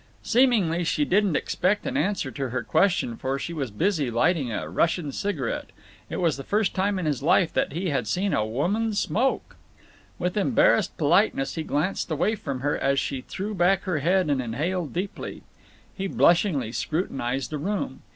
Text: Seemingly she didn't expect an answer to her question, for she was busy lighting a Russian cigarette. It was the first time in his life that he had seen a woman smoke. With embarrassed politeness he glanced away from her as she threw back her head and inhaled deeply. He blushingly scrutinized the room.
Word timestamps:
Seemingly 0.23 0.83
she 0.83 1.05
didn't 1.05 1.35
expect 1.35 1.85
an 1.85 1.95
answer 1.95 2.31
to 2.31 2.49
her 2.49 2.63
question, 2.63 3.17
for 3.17 3.37
she 3.37 3.53
was 3.53 3.69
busy 3.69 4.09
lighting 4.09 4.51
a 4.51 4.67
Russian 4.67 5.11
cigarette. 5.11 5.69
It 6.09 6.15
was 6.15 6.37
the 6.37 6.43
first 6.43 6.73
time 6.73 6.97
in 6.97 7.05
his 7.05 7.21
life 7.21 7.53
that 7.53 7.73
he 7.73 7.89
had 7.89 8.07
seen 8.07 8.33
a 8.33 8.43
woman 8.43 8.95
smoke. 8.95 9.57
With 10.17 10.37
embarrassed 10.37 10.97
politeness 10.97 11.53
he 11.53 11.61
glanced 11.61 12.09
away 12.09 12.33
from 12.33 12.61
her 12.61 12.75
as 12.79 12.99
she 12.99 13.21
threw 13.21 13.53
back 13.53 13.83
her 13.83 13.99
head 13.99 14.31
and 14.31 14.41
inhaled 14.41 14.91
deeply. 14.91 15.43
He 15.95 16.07
blushingly 16.07 16.71
scrutinized 16.71 17.51
the 17.51 17.59
room. 17.59 18.01